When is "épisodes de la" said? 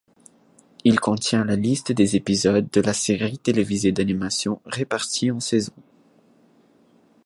2.15-2.91